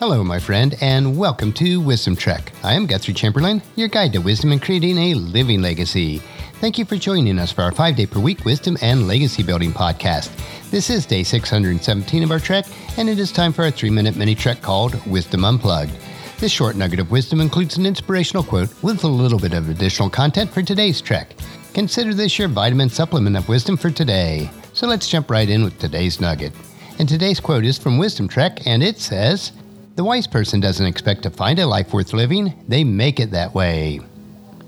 [0.00, 2.52] Hello, my friend, and welcome to Wisdom Trek.
[2.64, 6.18] I am Guthrie Chamberlain, your guide to wisdom and creating a living legacy.
[6.54, 9.70] Thank you for joining us for our five day per week wisdom and legacy building
[9.72, 10.32] podcast.
[10.72, 12.66] This is day 617 of our trek,
[12.96, 15.92] and it is time for our three minute mini trek called Wisdom Unplugged.
[16.38, 20.10] This short nugget of wisdom includes an inspirational quote with a little bit of additional
[20.10, 21.36] content for today's trek.
[21.72, 24.50] Consider this your vitamin supplement of wisdom for today.
[24.72, 26.52] So let's jump right in with today's nugget.
[26.98, 29.52] And today's quote is from Wisdom Trek, and it says,
[29.96, 33.54] The wise person doesn't expect to find a life worth living, they make it that
[33.54, 34.00] way.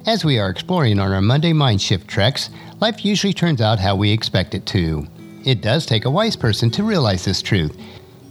[0.06, 2.48] As we are exploring on our Monday Mind Shift treks,
[2.80, 5.06] life usually turns out how we expect it to.
[5.44, 7.76] It does take a wise person to realize this truth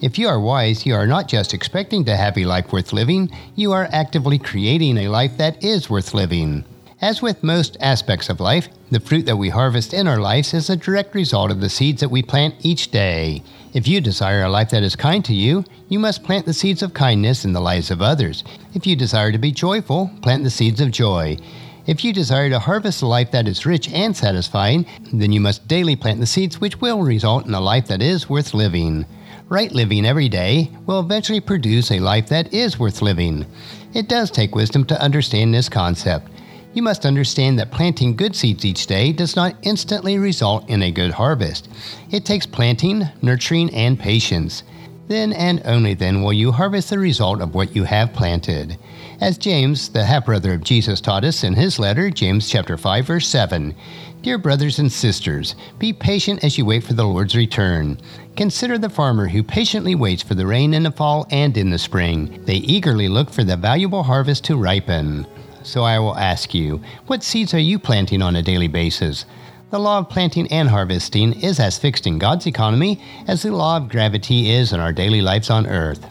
[0.02, 3.32] if you are wise, you are not just expecting to have a life worth living,
[3.56, 6.64] you are actively creating a life that is worth living.
[7.06, 10.72] As with most aspects of life, the fruit that we harvest in our lives is
[10.72, 13.44] a direct result of the seeds that we plant each day.
[13.76, 16.82] If you desire a life that is kind to you, you must plant the seeds
[16.82, 18.44] of kindness in the lives of others.
[18.74, 21.38] If you desire to be joyful, plant the seeds of joy.
[21.86, 25.68] If you desire to harvest a life that is rich and satisfying, then you must
[25.68, 29.06] daily plant the seeds which will result in a life that is worth living.
[29.48, 33.46] Right living every day will eventually produce a life that is worth living.
[33.94, 36.32] It does take wisdom to understand this concept.
[36.76, 40.92] You must understand that planting good seeds each day does not instantly result in a
[40.92, 41.70] good harvest.
[42.12, 44.64] It takes planting, nurturing, and patience.
[45.08, 48.78] Then and only then will you harvest the result of what you have planted.
[49.22, 53.08] As James, the half brother of Jesus, taught us in his letter, James chapter 5
[53.08, 53.74] verse 7,
[54.22, 57.98] Dear brothers and sisters, be patient as you wait for the Lord's return.
[58.36, 61.80] Consider the farmer who patiently waits for the rain in the fall and in the
[61.80, 62.44] spring.
[62.44, 65.26] They eagerly look for the valuable harvest to ripen.
[65.66, 69.26] So I will ask you, what seeds are you planting on a daily basis?
[69.72, 73.78] The law of planting and harvesting is as fixed in God's economy as the law
[73.78, 76.06] of gravity is in our daily lives on earth.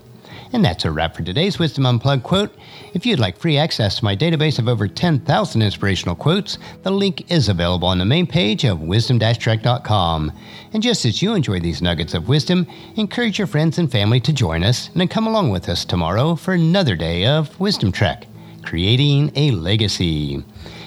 [0.52, 2.52] And that's a wrap for today's Wisdom Unplugged quote.
[2.94, 7.30] If you'd like free access to my database of over 10,000 inspirational quotes, the link
[7.30, 10.32] is available on the main page of wisdom-trek.com.
[10.72, 14.32] And just as you enjoy these nuggets of wisdom, encourage your friends and family to
[14.32, 18.26] join us and come along with us tomorrow for another day of Wisdom Trek,
[18.64, 20.44] creating a legacy.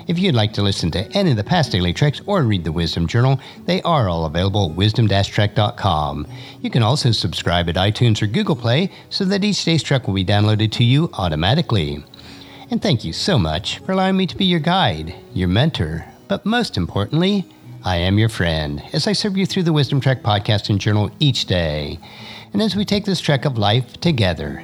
[0.07, 2.71] If you'd like to listen to any of the past daily treks or read the
[2.71, 6.27] Wisdom Journal, they are all available at wisdom-trek.com.
[6.61, 10.13] You can also subscribe at iTunes or Google Play so that each day's trek will
[10.13, 12.03] be downloaded to you automatically.
[12.71, 16.45] And thank you so much for allowing me to be your guide, your mentor, but
[16.45, 17.45] most importantly,
[17.83, 21.11] I am your friend as I serve you through the Wisdom Trek podcast and journal
[21.19, 21.99] each day.
[22.53, 24.63] And as we take this trek of life together,